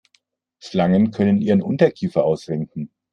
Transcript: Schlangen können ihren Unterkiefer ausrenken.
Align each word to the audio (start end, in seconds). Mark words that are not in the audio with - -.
Schlangen 0.57 1.11
können 1.11 1.43
ihren 1.43 1.61
Unterkiefer 1.61 2.25
ausrenken. 2.25 2.89